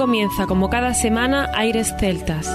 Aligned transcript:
comienza, 0.00 0.46
como 0.46 0.70
cada 0.70 0.94
semana, 0.94 1.50
Aires 1.52 1.94
Celtas. 2.00 2.48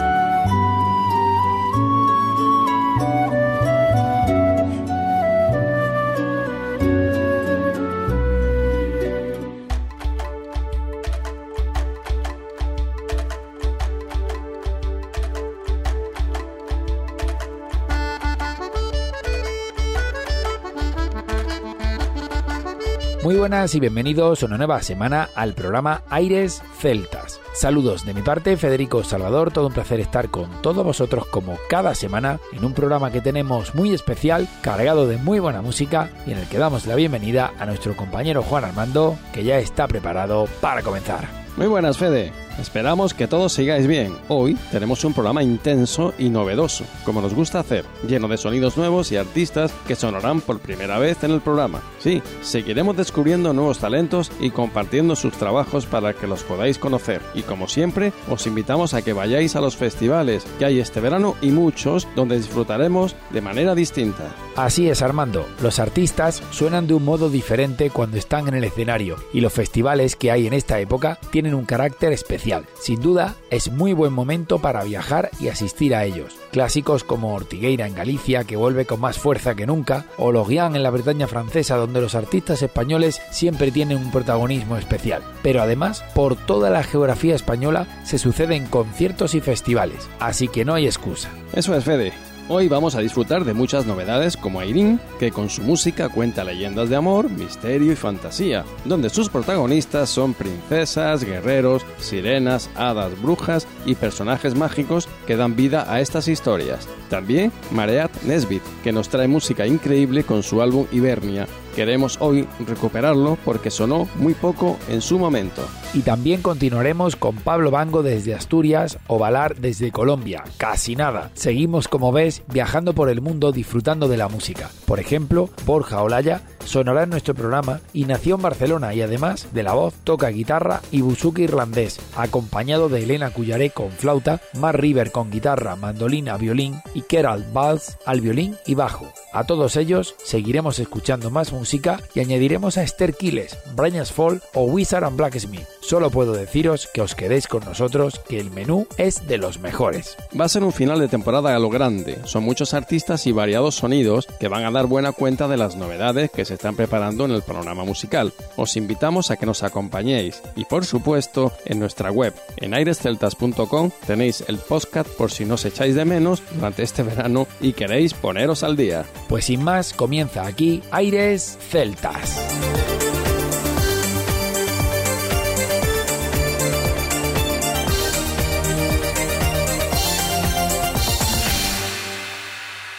Muy 23.25 23.35
buenas 23.37 23.73
y 23.73 23.79
bienvenidos 23.79 24.43
una 24.43 24.55
nueva 24.55 24.83
semana 24.83 25.29
al 25.33 25.55
programa 25.55 26.03
Aires 26.09 26.61
Celtas. 26.79 27.24
Saludos 27.53 28.05
de 28.05 28.13
mi 28.13 28.21
parte, 28.21 28.57
Federico 28.57 29.03
Salvador, 29.03 29.51
todo 29.51 29.67
un 29.67 29.73
placer 29.73 29.99
estar 29.99 30.29
con 30.29 30.49
todos 30.61 30.83
vosotros 30.83 31.25
como 31.27 31.57
cada 31.69 31.95
semana 31.95 32.39
en 32.51 32.65
un 32.65 32.73
programa 32.73 33.11
que 33.11 33.21
tenemos 33.21 33.75
muy 33.75 33.93
especial, 33.93 34.47
cargado 34.61 35.07
de 35.07 35.17
muy 35.17 35.39
buena 35.39 35.61
música 35.61 36.09
y 36.25 36.31
en 36.31 36.39
el 36.39 36.47
que 36.47 36.57
damos 36.57 36.85
la 36.85 36.95
bienvenida 36.95 37.53
a 37.59 37.65
nuestro 37.65 37.95
compañero 37.95 38.43
Juan 38.43 38.65
Armando, 38.65 39.17
que 39.33 39.43
ya 39.43 39.59
está 39.59 39.87
preparado 39.87 40.47
para 40.61 40.81
comenzar. 40.81 41.45
Muy 41.57 41.67
buenas, 41.67 41.97
Fede. 41.97 42.33
Esperamos 42.59 43.13
que 43.13 43.27
todos 43.27 43.53
sigáis 43.53 43.87
bien. 43.87 44.13
Hoy 44.27 44.57
tenemos 44.71 45.03
un 45.03 45.13
programa 45.13 45.43
intenso 45.43 46.13
y 46.17 46.29
novedoso, 46.29 46.85
como 47.03 47.21
nos 47.21 47.33
gusta 47.33 47.59
hacer, 47.59 47.85
lleno 48.07 48.27
de 48.27 48.37
sonidos 48.37 48.77
nuevos 48.77 49.11
y 49.11 49.17
artistas 49.17 49.73
que 49.87 49.95
sonarán 49.95 50.41
por 50.41 50.59
primera 50.59 50.99
vez 50.99 51.23
en 51.23 51.31
el 51.31 51.41
programa. 51.41 51.81
Sí, 51.99 52.21
seguiremos 52.41 52.95
descubriendo 52.95 53.53
nuevos 53.53 53.79
talentos 53.79 54.31
y 54.39 54.51
compartiendo 54.51 55.15
sus 55.15 55.33
trabajos 55.33 55.85
para 55.85 56.13
que 56.13 56.27
los 56.27 56.43
podáis 56.43 56.77
conocer. 56.77 57.14
Y 57.33 57.41
como 57.43 57.67
siempre, 57.67 58.13
os 58.29 58.47
invitamos 58.47 58.93
a 58.93 59.01
que 59.01 59.13
vayáis 59.13 59.55
a 59.55 59.61
los 59.61 59.75
festivales 59.75 60.45
que 60.59 60.65
hay 60.65 60.79
este 60.79 60.99
verano 60.99 61.35
y 61.41 61.49
muchos 61.49 62.07
donde 62.15 62.37
disfrutaremos 62.37 63.15
de 63.31 63.41
manera 63.41 63.75
distinta. 63.75 64.35
Así 64.55 64.89
es, 64.89 65.01
Armando. 65.01 65.45
Los 65.61 65.79
artistas 65.79 66.41
suenan 66.51 66.87
de 66.87 66.93
un 66.93 67.03
modo 67.03 67.29
diferente 67.29 67.89
cuando 67.89 68.17
están 68.17 68.47
en 68.47 68.53
el 68.55 68.63
escenario 68.63 69.17
y 69.33 69.41
los 69.41 69.51
festivales 69.51 70.15
que 70.15 70.31
hay 70.31 70.47
en 70.47 70.53
esta 70.53 70.79
época 70.79 71.19
tienen 71.31 71.53
un 71.53 71.65
carácter 71.65 72.13
especial 72.13 72.65
sin 72.79 73.01
duda, 73.01 73.35
es 73.49 73.71
muy 73.71 73.93
buen 73.93 74.13
momento 74.13 74.59
para 74.59 74.83
viajar 74.83 75.31
y 75.39 75.47
asistir 75.47 75.95
a 75.95 76.05
ellos. 76.05 76.35
Clásicos 76.51 77.03
como 77.03 77.33
Ortigueira 77.33 77.87
en 77.87 77.95
Galicia, 77.95 78.43
que 78.43 78.55
vuelve 78.55 78.85
con 78.85 79.01
más 79.01 79.17
fuerza 79.17 79.55
que 79.55 79.65
nunca, 79.65 80.05
o 80.17 80.31
Logian 80.31 80.75
en 80.75 80.83
la 80.83 80.89
Bretaña 80.89 81.27
francesa, 81.27 81.75
donde 81.75 82.01
los 82.01 82.15
artistas 82.15 82.61
españoles 82.61 83.21
siempre 83.31 83.71
tienen 83.71 83.97
un 83.97 84.11
protagonismo 84.11 84.77
especial. 84.77 85.23
Pero 85.41 85.61
además, 85.61 86.03
por 86.13 86.35
toda 86.35 86.69
la 86.69 86.83
geografía 86.83 87.04
española 87.13 87.87
se 88.03 88.17
suceden 88.17 88.65
conciertos 88.65 89.35
y 89.35 89.41
festivales, 89.41 90.09
así 90.19 90.47
que 90.47 90.65
no 90.65 90.73
hay 90.73 90.85
excusa. 90.85 91.29
Eso 91.53 91.75
es, 91.75 91.83
Fede. 91.83 92.13
Hoy 92.47 92.67
vamos 92.67 92.93
a 92.93 92.99
disfrutar 92.99 93.43
de 93.43 93.55
muchas 93.55 93.87
novedades 93.87 94.37
como 94.37 94.59
Airin, 94.59 94.99
que 95.19 95.31
con 95.31 95.49
su 95.49 95.63
música 95.63 96.09
cuenta 96.09 96.43
leyendas 96.43 96.89
de 96.89 96.95
amor, 96.95 97.27
misterio 97.27 97.91
y 97.91 97.95
fantasía, 97.95 98.63
donde 98.85 99.09
sus 99.09 99.29
protagonistas 99.29 100.11
son 100.11 100.35
princesas, 100.35 101.23
guerreros, 101.23 101.83
sirenas, 101.97 102.69
hadas, 102.75 103.19
brujas 103.19 103.67
y 103.87 103.95
personajes 103.95 104.53
mágicos 104.53 105.09
que 105.25 105.37
dan 105.37 105.55
vida 105.55 105.91
a 105.91 106.01
estas 106.01 106.27
historias. 106.27 106.87
También 107.09 107.51
Mareat 107.71 108.11
Nesbit, 108.21 108.61
que 108.83 108.91
nos 108.91 109.09
trae 109.09 109.27
música 109.27 109.65
increíble 109.65 110.23
con 110.23 110.43
su 110.43 110.61
álbum 110.61 110.85
Hibernia, 110.91 111.47
Queremos 111.75 112.15
hoy 112.21 112.47
recuperarlo 112.65 113.37
porque 113.43 113.69
sonó 113.69 114.07
muy 114.15 114.33
poco 114.33 114.77
en 114.87 115.01
su 115.01 115.19
momento. 115.19 115.61
Y 115.93 116.01
también 116.01 116.41
continuaremos 116.41 117.17
con 117.17 117.35
Pablo 117.35 117.69
Bango 117.69 118.01
desde 118.01 118.33
Asturias 118.33 118.97
o 119.07 119.19
Valar 119.19 119.57
desde 119.57 119.91
Colombia. 119.91 120.45
Casi 120.55 120.95
nada. 120.95 121.31
Seguimos, 121.33 121.89
como 121.89 122.13
ves, 122.13 122.43
viajando 122.47 122.93
por 122.93 123.09
el 123.09 123.19
mundo 123.19 123.51
disfrutando 123.51 124.07
de 124.07 124.15
la 124.15 124.29
música. 124.29 124.69
Por 124.85 125.01
ejemplo, 125.01 125.49
Borja 125.65 126.01
Olaya 126.01 126.43
sonará 126.63 127.03
en 127.03 127.09
nuestro 127.09 127.35
programa 127.35 127.81
y 127.93 128.05
nació 128.05 128.35
en 128.35 128.41
Barcelona 128.41 128.93
y 128.93 129.01
además 129.01 129.49
de 129.53 129.63
la 129.63 129.73
voz 129.73 129.93
toca 130.03 130.29
guitarra 130.29 130.81
y 130.91 131.01
buzuki 131.01 131.43
irlandés, 131.43 131.99
acompañado 132.15 132.89
de 132.89 133.03
Elena 133.03 133.29
Cuyaré 133.29 133.69
con 133.69 133.91
flauta, 133.91 134.41
Mar 134.57 134.79
River 134.79 135.11
con 135.11 135.29
guitarra, 135.29 135.75
mandolina, 135.75 136.37
violín 136.37 136.81
y 136.93 137.01
Kerald 137.01 137.53
Valls 137.53 137.97
al 138.05 138.21
violín 138.21 138.55
y 138.65 138.75
bajo. 138.75 139.11
A 139.31 139.43
todos 139.43 139.75
ellos 139.75 140.15
seguiremos 140.23 140.79
escuchando 140.79 141.29
más 141.29 141.53
música 141.53 141.64
y 142.13 142.19
añadiremos 142.19 142.77
a 142.77 142.83
Esther 142.83 143.15
Quiles, 143.15 143.57
Brian 143.75 144.05
Fall 144.05 144.41
o 144.53 144.63
Wizard 144.63 145.03
and 145.03 145.17
Blacksmith. 145.17 145.65
Solo 145.81 146.09
puedo 146.09 146.33
deciros 146.33 146.87
que 146.93 147.01
os 147.01 147.15
quedéis 147.15 147.47
con 147.47 147.63
nosotros, 147.65 148.19
que 148.27 148.39
el 148.39 148.51
menú 148.51 148.87
es 148.97 149.27
de 149.27 149.37
los 149.37 149.59
mejores. 149.59 150.15
Va 150.39 150.45
a 150.45 150.49
ser 150.49 150.63
un 150.63 150.71
final 150.71 150.99
de 150.99 151.07
temporada 151.07 151.55
a 151.55 151.59
lo 151.59 151.69
grande. 151.69 152.17
Son 152.25 152.43
muchos 152.43 152.73
artistas 152.73 153.27
y 153.27 153.31
variados 153.31 153.75
sonidos 153.75 154.27
que 154.39 154.47
van 154.47 154.63
a 154.63 154.71
dar 154.71 154.87
buena 154.87 155.11
cuenta 155.11 155.47
de 155.47 155.57
las 155.57 155.75
novedades 155.75 156.31
que 156.31 156.45
se 156.45 156.55
están 156.55 156.75
preparando 156.75 157.25
en 157.25 157.31
el 157.31 157.41
panorama 157.41 157.83
musical. 157.83 158.33
Os 158.55 158.77
invitamos 158.77 159.31
a 159.31 159.37
que 159.37 159.45
nos 159.45 159.63
acompañéis 159.63 160.41
y 160.55 160.65
por 160.65 160.85
supuesto 160.85 161.51
en 161.65 161.79
nuestra 161.79 162.11
web 162.11 162.33
en 162.57 162.73
airesceltas.com 162.73 163.91
tenéis 164.07 164.43
el 164.47 164.57
podcast 164.57 165.09
por 165.09 165.31
si 165.31 165.45
nos 165.45 165.65
echáis 165.65 165.95
de 165.95 166.05
menos 166.05 166.41
durante 166.53 166.83
este 166.83 167.03
verano 167.03 167.47
y 167.59 167.73
queréis 167.73 168.13
poneros 168.13 168.63
al 168.63 168.75
día. 168.75 169.05
Pues 169.27 169.45
sin 169.45 169.63
más, 169.63 169.93
comienza 169.93 170.45
aquí 170.45 170.81
Aires 170.91 171.54
Celtas. 171.59 172.39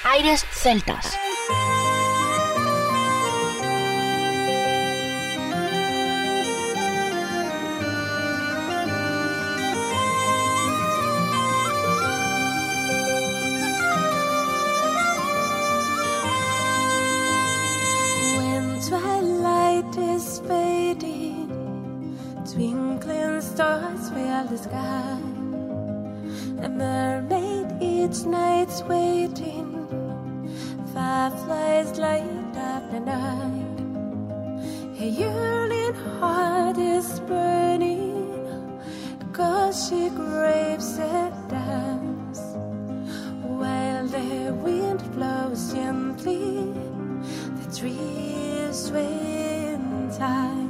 Aires 0.05 0.44
Celtas. 0.53 1.25
The 24.44 24.58
sky. 24.58 25.19
A 26.62 26.69
mermaid 26.69 27.69
each 27.80 28.24
night's 28.24 28.82
waiting. 28.82 29.88
Fireflies 30.92 31.98
light 31.98 32.56
up 32.56 32.91
the 32.91 33.00
night. 33.00 33.78
Her 34.98 35.06
yearning 35.06 35.94
heart 36.20 36.76
is 36.76 37.20
burning. 37.20 38.80
Cause 39.32 39.88
she 39.88 40.10
craves 40.10 40.98
a 40.98 41.32
dance. 41.48 42.41
While 43.42 44.06
the 44.06 44.52
wind 44.64 45.00
blows 45.12 45.72
gently, 45.72 46.75
the 47.58 47.76
trees 47.76 48.86
sway 48.86 49.75
in 49.75 50.10
time. 50.19 50.66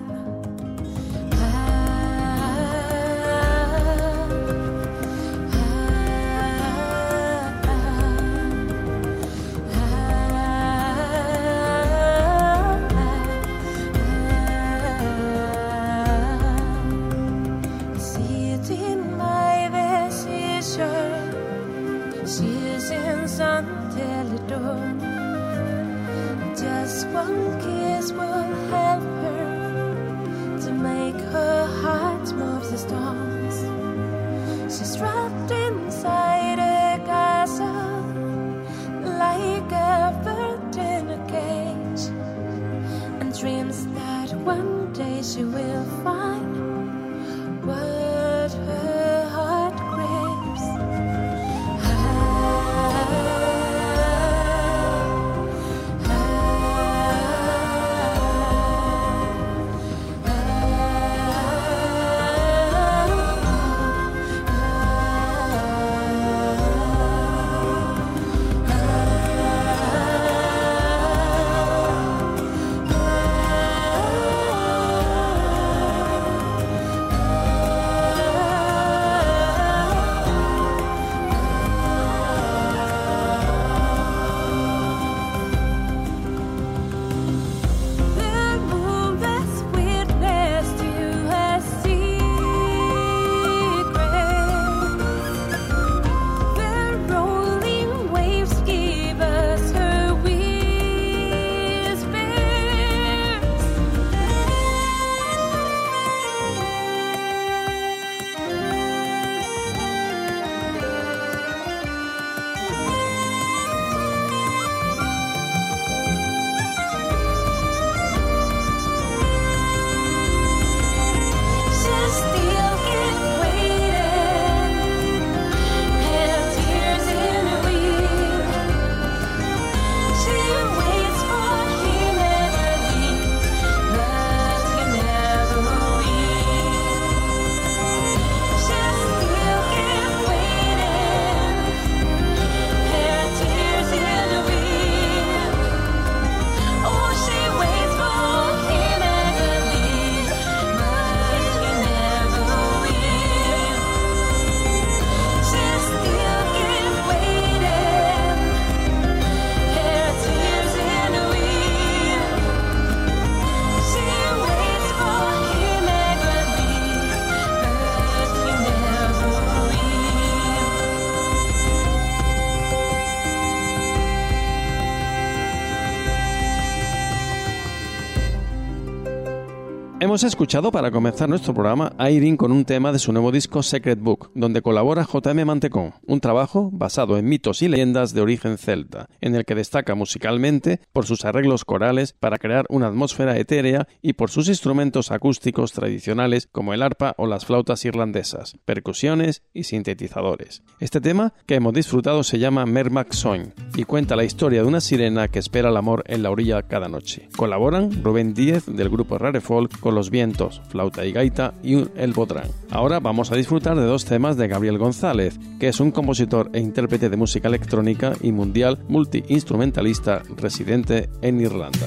Hemos 180.16 180.24
escuchado 180.24 180.72
para 180.72 180.90
comenzar 180.90 181.28
nuestro 181.28 181.52
programa 181.52 181.92
a 181.98 182.10
Irene 182.10 182.38
con 182.38 182.50
un 182.50 182.64
tema 182.64 182.90
de 182.90 182.98
su 182.98 183.12
nuevo 183.12 183.30
disco 183.30 183.62
Secret 183.62 184.00
Book, 184.00 184.15
donde 184.36 184.62
colabora 184.62 185.06
JM 185.10 185.44
Mantecón, 185.44 185.94
un 186.06 186.20
trabajo 186.20 186.70
basado 186.72 187.18
en 187.18 187.26
mitos 187.26 187.62
y 187.62 187.68
leyendas 187.68 188.12
de 188.12 188.20
origen 188.20 188.58
celta, 188.58 189.08
en 189.20 189.34
el 189.34 189.44
que 189.44 189.54
destaca 189.54 189.94
musicalmente 189.94 190.80
por 190.92 191.06
sus 191.06 191.24
arreglos 191.24 191.64
corales 191.64 192.12
para 192.12 192.38
crear 192.38 192.66
una 192.68 192.88
atmósfera 192.88 193.38
etérea 193.38 193.88
y 194.02 194.12
por 194.12 194.30
sus 194.30 194.48
instrumentos 194.48 195.10
acústicos 195.10 195.72
tradicionales 195.72 196.48
como 196.52 196.74
el 196.74 196.82
arpa 196.82 197.14
o 197.18 197.26
las 197.26 197.46
flautas 197.46 197.84
irlandesas, 197.84 198.56
percusiones 198.64 199.42
y 199.54 199.64
sintetizadores. 199.64 200.62
Este 200.80 201.00
tema 201.00 201.32
que 201.46 201.54
hemos 201.54 201.72
disfrutado 201.72 202.22
se 202.22 202.38
llama 202.38 202.66
Mermac 202.66 203.12
Soin 203.12 203.54
y 203.74 203.84
cuenta 203.84 204.16
la 204.16 204.24
historia 204.24 204.62
de 204.62 204.68
una 204.68 204.80
sirena 204.80 205.28
que 205.28 205.38
espera 205.38 205.70
el 205.70 205.76
amor 205.76 206.04
en 206.06 206.22
la 206.22 206.30
orilla 206.30 206.62
cada 206.62 206.88
noche. 206.88 207.28
Colaboran 207.36 208.04
Rubén 208.04 208.34
Díez 208.34 208.66
del 208.66 208.90
grupo 208.90 209.18
Rare 209.18 209.40
Folk 209.40 209.80
con 209.80 209.94
los 209.94 210.10
vientos, 210.10 210.60
flauta 210.68 211.06
y 211.06 211.12
gaita 211.12 211.54
y 211.62 211.86
el 211.96 212.12
bodrán. 212.12 212.48
Ahora 212.70 213.00
vamos 213.00 213.32
a 213.32 213.36
disfrutar 213.36 213.76
de 213.76 213.84
dos 213.84 214.04
temas 214.04 214.25
de 214.34 214.48
Gabriel 214.48 214.78
González, 214.78 215.38
que 215.60 215.68
es 215.68 215.78
un 215.78 215.92
compositor 215.92 216.50
e 216.52 216.58
intérprete 216.58 217.08
de 217.08 217.16
música 217.16 217.46
electrónica 217.46 218.14
y 218.20 218.32
mundial 218.32 218.80
multiinstrumentalista 218.88 220.22
residente 220.36 221.08
en 221.22 221.40
Irlanda. 221.40 221.86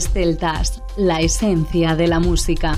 Celtas, 0.06 0.84
la 0.96 1.22
esencia 1.22 1.96
de 1.96 2.08
la 2.08 2.20
música. 2.20 2.78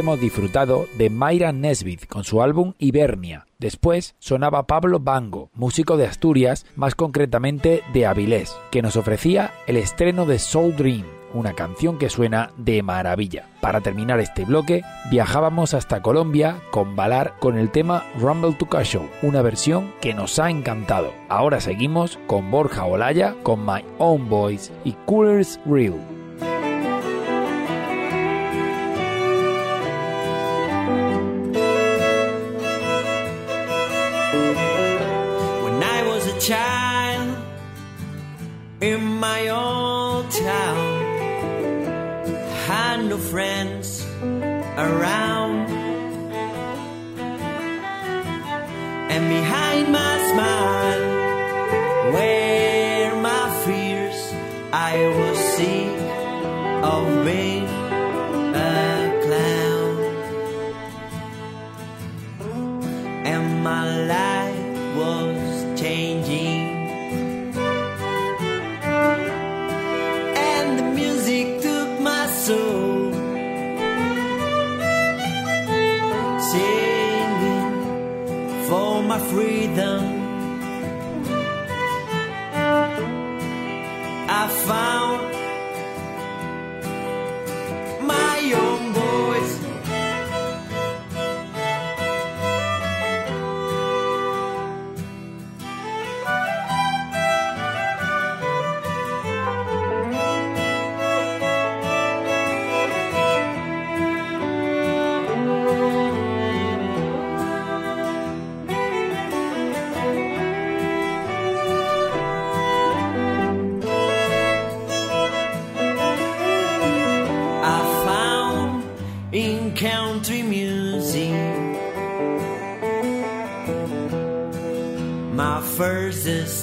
Hemos 0.00 0.18
disfrutado 0.18 0.86
de 0.98 1.10
Mayra 1.10 1.52
Nesbitt 1.52 2.06
con 2.06 2.24
su 2.24 2.42
álbum 2.42 2.72
Hibernia. 2.78 3.46
Después 3.58 4.14
sonaba 4.18 4.66
Pablo 4.66 4.98
Bango, 4.98 5.50
músico 5.54 5.96
de 5.96 6.06
Asturias, 6.06 6.66
más 6.74 6.94
concretamente 6.94 7.82
de 7.92 8.06
Avilés, 8.06 8.56
que 8.70 8.82
nos 8.82 8.96
ofrecía 8.96 9.52
el 9.66 9.76
estreno 9.76 10.24
de 10.24 10.38
Soul 10.38 10.74
Dream, 10.74 11.04
una 11.34 11.52
canción 11.52 11.98
que 11.98 12.08
suena 12.08 12.50
de 12.56 12.82
maravilla. 12.82 13.46
Para 13.60 13.82
terminar 13.82 14.20
este 14.20 14.46
bloque, 14.46 14.82
viajábamos 15.10 15.74
hasta 15.74 16.00
Colombia 16.00 16.56
con 16.70 16.96
Balar 16.96 17.34
con 17.38 17.58
el 17.58 17.70
tema 17.70 18.04
Rumble 18.18 18.54
to 18.54 18.66
Show, 18.82 19.06
una 19.22 19.42
versión 19.42 19.92
que 20.00 20.14
nos 20.14 20.38
ha 20.38 20.48
encantado. 20.50 21.12
Ahora 21.28 21.60
seguimos 21.60 22.18
con 22.26 22.50
Borja 22.50 22.86
Olaya, 22.86 23.36
con 23.42 23.66
My 23.66 23.84
Own 23.98 24.30
Voice 24.30 24.72
y 24.84 24.92
Coolers 25.04 25.60
Real. 25.66 26.09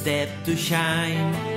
Step 0.08 0.30
to 0.46 0.56
shine. 0.56 1.57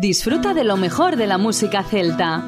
Disfruta 0.00 0.54
de 0.54 0.64
lo 0.64 0.78
mejor 0.78 1.16
de 1.16 1.26
la 1.26 1.36
música 1.36 1.82
celta. 1.82 2.42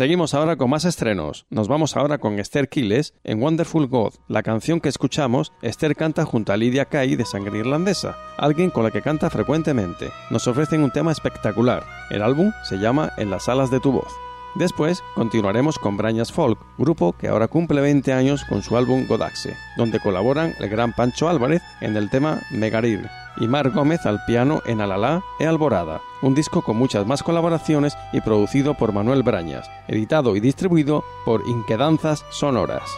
Seguimos 0.00 0.32
ahora 0.32 0.56
con 0.56 0.70
más 0.70 0.86
estrenos. 0.86 1.44
Nos 1.50 1.68
vamos 1.68 1.94
ahora 1.94 2.16
con 2.16 2.38
Esther 2.38 2.70
Quiles 2.70 3.12
en 3.22 3.38
Wonderful 3.42 3.86
God. 3.86 4.14
La 4.28 4.42
canción 4.42 4.80
que 4.80 4.88
escuchamos, 4.88 5.52
Esther 5.60 5.94
canta 5.94 6.24
junto 6.24 6.54
a 6.54 6.56
Lydia 6.56 6.86
Kay 6.86 7.16
de 7.16 7.26
sangre 7.26 7.58
irlandesa, 7.58 8.16
alguien 8.38 8.70
con 8.70 8.82
la 8.82 8.90
que 8.90 9.02
canta 9.02 9.28
frecuentemente. 9.28 10.10
Nos 10.30 10.48
ofrecen 10.48 10.82
un 10.84 10.90
tema 10.90 11.12
espectacular. 11.12 11.84
El 12.08 12.22
álbum 12.22 12.50
se 12.62 12.78
llama 12.78 13.12
En 13.18 13.28
las 13.28 13.50
alas 13.50 13.70
de 13.70 13.78
tu 13.78 13.92
voz. 13.92 14.10
Después 14.54 15.02
continuaremos 15.14 15.78
con 15.78 15.96
Brañas 15.96 16.32
Folk, 16.32 16.58
grupo 16.76 17.12
que 17.12 17.28
ahora 17.28 17.48
cumple 17.48 17.80
20 17.80 18.12
años 18.12 18.44
con 18.44 18.62
su 18.62 18.76
álbum 18.76 19.06
Godaxe, 19.06 19.56
donde 19.76 20.00
colaboran 20.00 20.54
el 20.58 20.68
gran 20.68 20.92
Pancho 20.92 21.28
Álvarez 21.28 21.62
en 21.80 21.96
el 21.96 22.10
tema 22.10 22.40
Megarir 22.50 23.08
y 23.36 23.46
Mar 23.46 23.70
Gómez 23.70 24.06
al 24.06 24.24
piano 24.26 24.60
en 24.66 24.80
Alalá 24.80 25.22
e 25.38 25.46
Alborada, 25.46 26.00
un 26.22 26.34
disco 26.34 26.62
con 26.62 26.76
muchas 26.76 27.06
más 27.06 27.22
colaboraciones 27.22 27.96
y 28.12 28.20
producido 28.20 28.74
por 28.74 28.92
Manuel 28.92 29.22
Brañas, 29.22 29.70
editado 29.88 30.36
y 30.36 30.40
distribuido 30.40 31.04
por 31.24 31.46
Inquedanzas 31.46 32.24
Sonoras. 32.30 32.90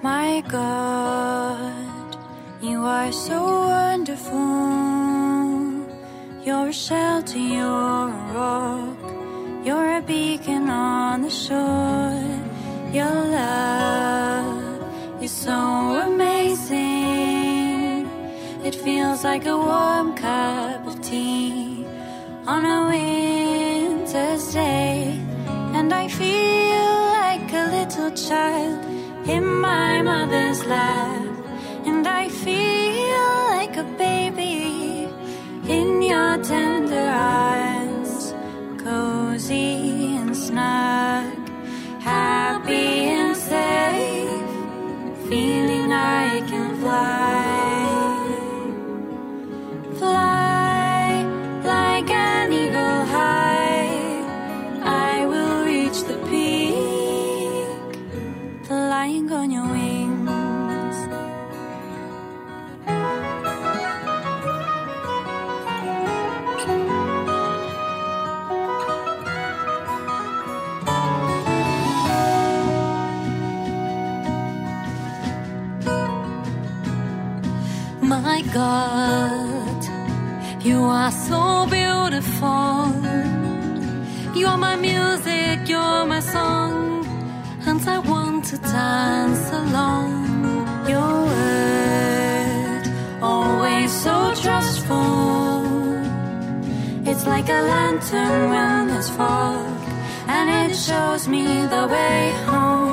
My 0.00 0.42
God, 0.46 2.16
you 2.62 2.84
are 2.84 3.10
so 3.10 3.42
wonderful. 3.42 4.38
You're 6.44 6.68
a 6.68 6.72
shelter, 6.72 7.36
you're 7.36 8.08
a 8.08 8.32
rock, 8.32 8.96
you're 9.66 9.96
a 9.96 10.00
beacon 10.00 10.70
on 10.70 11.22
the 11.22 11.30
shore. 11.30 12.22
Your 12.92 13.12
love 13.12 14.82
is 15.20 15.32
so 15.32 15.52
amazing. 16.06 16.78
It 18.64 18.76
feels 18.76 19.24
like 19.24 19.46
a 19.46 19.56
warm 19.56 20.14
cup 20.14 20.86
of 20.86 21.02
tea 21.02 21.84
on 22.46 22.64
a 22.64 22.86
winter's 22.86 24.52
day. 24.52 25.20
And 25.74 25.92
I 25.92 26.06
feel 26.06 26.86
like 27.18 27.52
a 27.52 27.66
little 27.72 28.12
child 28.12 28.77
in 29.28 29.44
my 29.60 30.00
mother's 30.00 30.64
lap. 30.64 31.34
And 31.84 32.06
I 32.06 32.28
feel 32.28 33.28
like 33.56 33.76
a 33.76 33.84
baby 33.98 35.08
in 35.68 36.02
your 36.02 36.38
tender 36.42 37.08
arms, 37.10 38.34
cozy 38.82 40.16
and 40.16 40.34
snug, 40.34 40.97
to 88.48 88.56
dance 88.56 89.50
along. 89.50 90.10
Your 90.88 91.14
word, 91.30 92.84
always 93.20 93.92
so 93.92 94.34
trustful. 94.42 95.66
It's 97.04 97.26
like 97.26 97.48
a 97.50 97.60
lantern 97.72 98.48
when 98.48 98.88
there's 98.88 99.10
fog, 99.10 99.82
and 100.28 100.48
it 100.48 100.74
shows 100.74 101.28
me 101.28 101.44
the 101.66 101.86
way 101.92 102.32
home. 102.46 102.87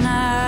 And 0.00 0.47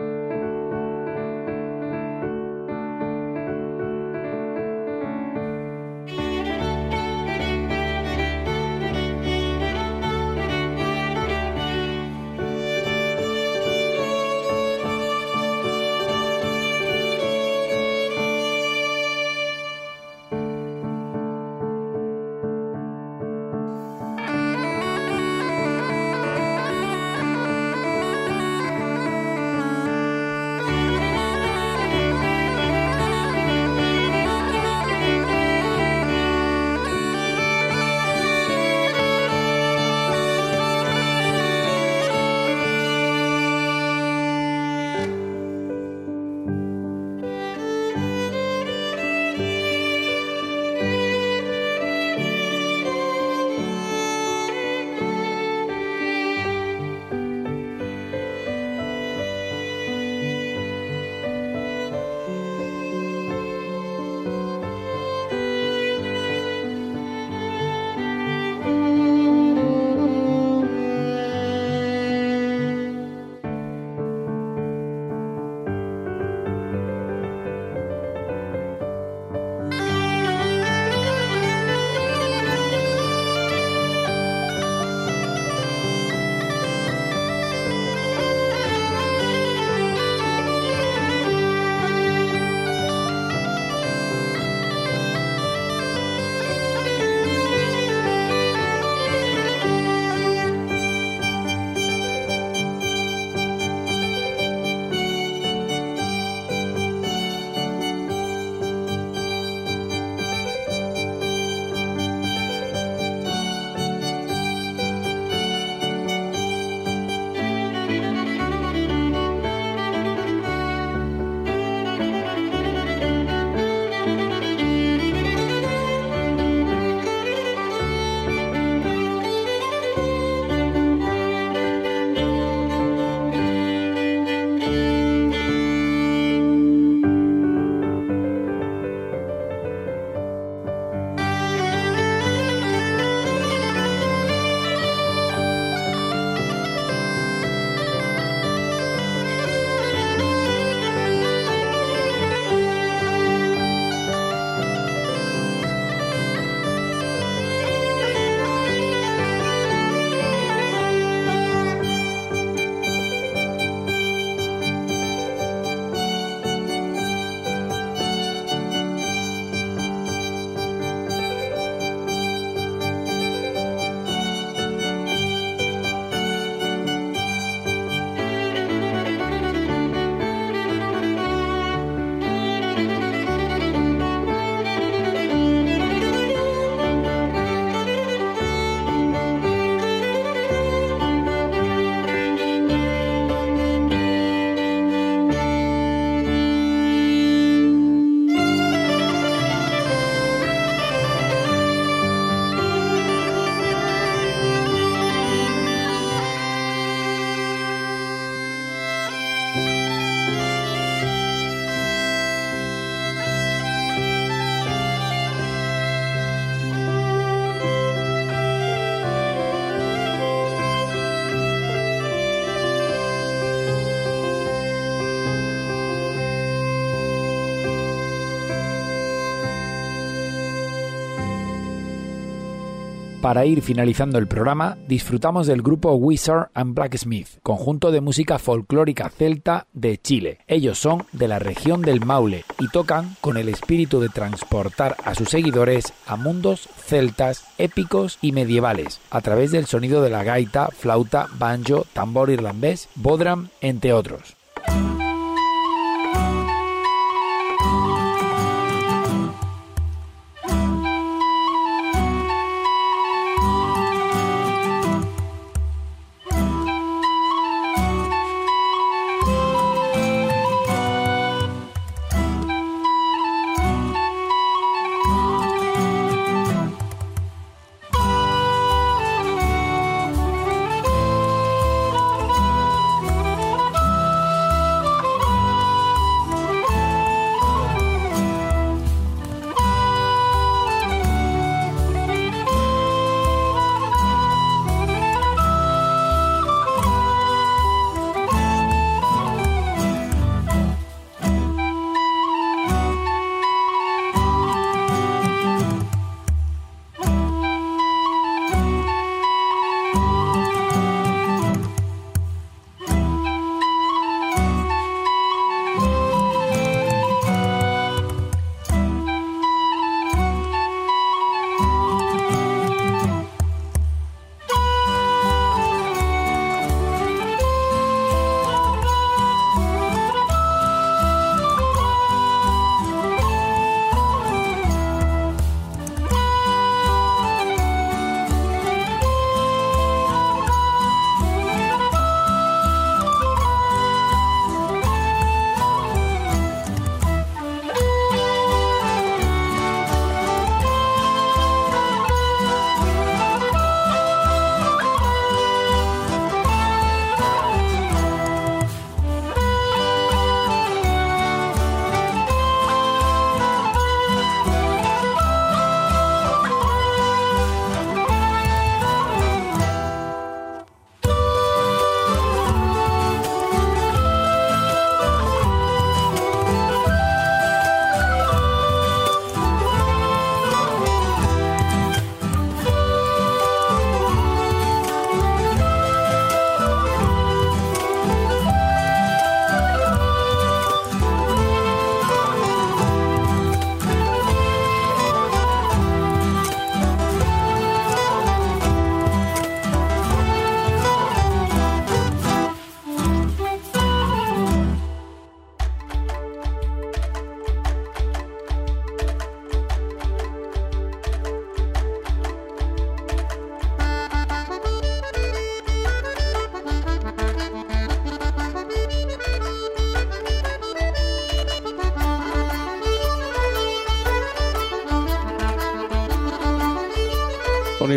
Para 233.21 233.45
ir 233.45 233.61
finalizando 233.61 234.17
el 234.17 234.27
programa, 234.27 234.79
disfrutamos 234.87 235.45
del 235.45 235.61
grupo 235.61 235.93
Wizard 235.93 236.49
and 236.55 236.73
Blacksmith, 236.73 237.27
conjunto 237.43 237.91
de 237.91 238.01
música 238.01 238.39
folclórica 238.39 239.09
celta 239.09 239.67
de 239.73 239.99
Chile. 239.99 240.39
Ellos 240.47 240.79
son 240.79 241.05
de 241.11 241.27
la 241.27 241.37
región 241.37 241.83
del 241.83 242.03
Maule 242.03 242.45
y 242.57 242.67
tocan 242.69 243.15
con 243.21 243.37
el 243.37 243.47
espíritu 243.47 243.99
de 243.99 244.09
transportar 244.09 244.97
a 245.05 245.13
sus 245.13 245.29
seguidores 245.29 245.93
a 246.07 246.15
mundos 246.15 246.67
celtas, 246.77 247.45
épicos 247.59 248.17
y 248.23 248.31
medievales, 248.31 248.99
a 249.11 249.21
través 249.21 249.51
del 249.51 249.67
sonido 249.67 250.01
de 250.01 250.09
la 250.09 250.23
gaita, 250.23 250.69
flauta, 250.69 251.27
banjo, 251.37 251.85
tambor 251.93 252.31
irlandés, 252.31 252.89
bodram, 252.95 253.49
entre 253.61 253.93
otros. 253.93 254.35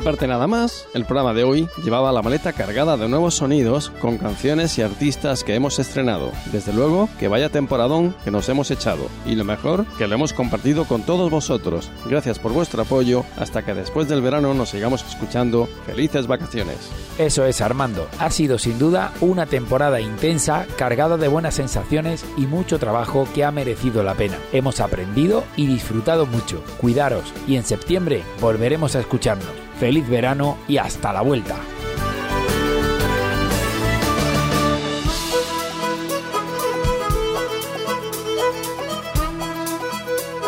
Parte 0.05 0.27
nada 0.27 0.47
más, 0.47 0.87
el 0.93 1.07
programa 1.07 1.33
de 1.33 1.45
hoy 1.45 1.67
llevaba 1.83 2.13
la 2.13 2.21
maleta 2.21 2.53
cargada 2.53 2.99
de 2.99 3.09
nuevos 3.09 3.37
sonidos 3.37 3.91
con 4.03 4.19
canciones 4.19 4.77
y 4.77 4.83
artistas 4.83 5.43
que 5.43 5.55
hemos 5.55 5.79
estrenado. 5.79 6.31
Desde 6.53 6.75
luego 6.75 7.09
que 7.19 7.27
vaya 7.27 7.49
temporadón 7.49 8.15
que 8.23 8.31
nos 8.31 8.47
hemos 8.51 8.71
echado 8.71 9.09
y 9.25 9.35
lo 9.35 9.45
mejor 9.45 9.87
que 9.97 10.07
lo 10.07 10.15
hemos 10.15 10.35
compartido 10.35 10.85
con 10.85 11.03
todos 11.03 11.31
vosotros. 11.31 11.91
Gracias 12.05 12.39
por 12.39 12.53
vuestro 12.53 12.83
apoyo 12.83 13.25
hasta 13.39 13.65
que 13.65 13.73
después 13.73 14.07
del 14.07 14.21
verano 14.21 14.53
nos 14.53 14.69
sigamos 14.69 15.03
escuchando. 15.09 15.69
Felices 15.87 16.27
vacaciones. 16.27 16.77
Eso 17.17 17.47
es 17.47 17.63
Armando, 17.63 18.07
ha 18.19 18.31
sido 18.31 18.59
sin 18.59 18.79
duda 18.79 19.11
una 19.23 19.47
temporada 19.47 20.03
intensa, 20.03 20.67
cargada 20.77 21.17
de 21.17 21.29
buenas 21.29 21.55
sensaciones 21.55 22.27
y 22.37 22.43
mucho 22.43 22.79
trabajo 22.79 23.27
que 23.35 23.43
ha 23.43 23.51
merecido 23.51 24.03
la 24.03 24.15
pena. 24.15 24.37
Hemos 24.53 24.81
aprendido 24.81 25.45
y 25.57 25.67
disfrutado 25.67 26.27
mucho. 26.27 26.63
Cuidaros 26.79 27.33
y 27.49 27.57
en 27.57 27.65
septiembre 27.65 28.23
volveremos 28.43 28.97
a 28.97 29.01
escucharnos. 29.01 29.64
Feliz 29.79 30.09
verano 30.09 30.57
y 30.69 30.79
hasta 30.79 31.13
la 31.13 31.23
vuelta. 31.23 31.57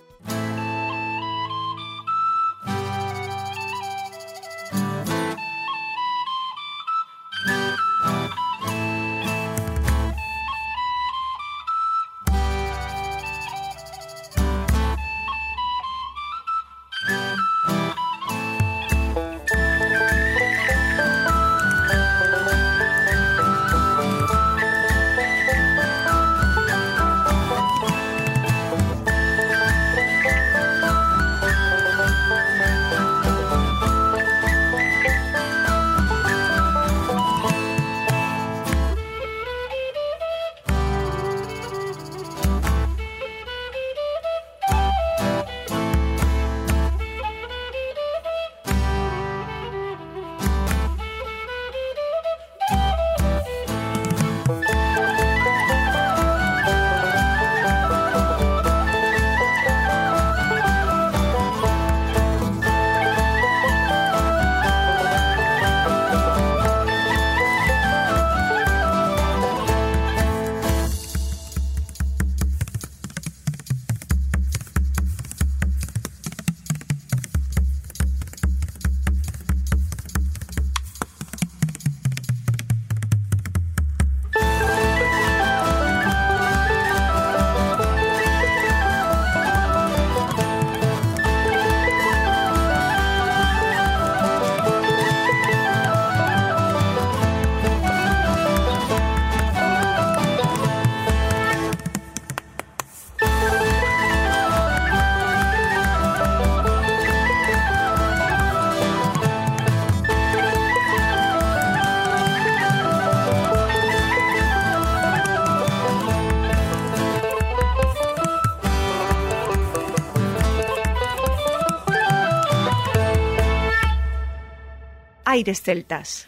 Aires 125.29 125.61
Celtas. 125.61 126.27